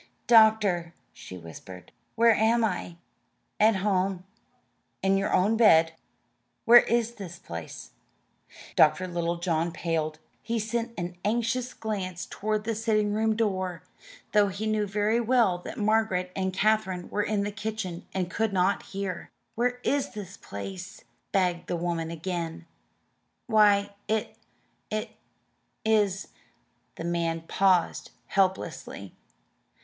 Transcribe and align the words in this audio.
"Doctor," 0.25 0.95
she 1.13 1.37
whispered, 1.37 1.91
"where 2.15 2.33
am 2.33 2.65
I?" 2.65 2.97
"At 3.59 3.75
home, 3.75 4.23
in 5.03 5.15
your 5.15 5.31
own 5.31 5.57
bed." 5.57 5.93
"Where 6.65 6.79
is 6.79 7.11
this 7.11 7.37
place?" 7.37 7.91
Dr. 8.75 9.07
Littlejohn 9.07 9.71
paled. 9.71 10.17
He 10.41 10.57
sent 10.57 10.95
an 10.97 11.17
anxious 11.23 11.75
glance 11.75 12.25
toward 12.25 12.63
the 12.63 12.73
sitting 12.73 13.13
room 13.13 13.35
door, 13.35 13.83
though 14.31 14.47
he 14.47 14.65
knew 14.65 14.87
very 14.87 15.19
well 15.19 15.59
that 15.59 15.77
Margaret 15.77 16.31
and 16.35 16.51
Katherine 16.51 17.07
were 17.11 17.21
in 17.21 17.43
the 17.43 17.51
kitchen 17.51 18.07
and 18.11 18.27
could 18.31 18.51
not 18.53 18.81
hear. 18.81 19.29
"Where 19.53 19.79
is 19.83 20.13
this 20.15 20.35
place?" 20.35 21.03
begged 21.31 21.67
the 21.67 21.77
woman 21.77 22.09
again. 22.09 22.65
"Why, 23.45 23.93
it 24.07 24.35
it 24.89 25.11
is" 25.85 26.29
The 26.95 27.03
man 27.03 27.41
paused 27.41 28.09
helplessly. 28.25 29.13